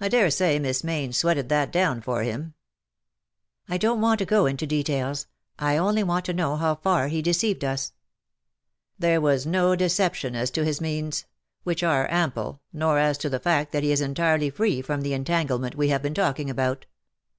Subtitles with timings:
[0.00, 2.42] I dare say Miss jNIayne sweated that down for him !'*
[3.68, 5.26] '^ I don't want to go into details—
[5.58, 7.92] I only want to know how far he deceived us?"
[8.64, 11.26] *' There was no deception as to his means—
[11.64, 15.12] which are ample— nor as to the fact that he is entirely free from the
[15.12, 16.86] entanglement we have been talking about.